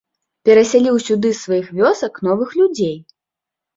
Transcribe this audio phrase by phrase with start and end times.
[0.47, 2.97] Перасяліў сюды з сваіх вёсак новых людзей.